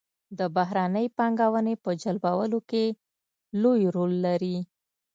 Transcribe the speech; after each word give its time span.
د 0.37 0.39
بهرنۍ 0.55 1.07
پانګونې 1.17 1.75
په 1.83 1.91
جلبولو 2.01 2.59
کې 2.69 2.85
لوی 3.61 3.81
رول 3.95 4.13
لري. 4.25 4.57